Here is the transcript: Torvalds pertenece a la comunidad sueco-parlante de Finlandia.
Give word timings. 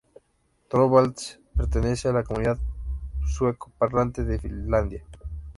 Torvalds 0.67 1.39
pertenece 1.55 2.07
a 2.07 2.11
la 2.13 2.23
comunidad 2.23 2.57
sueco-parlante 3.23 4.23
de 4.23 4.39
Finlandia. 4.39 5.03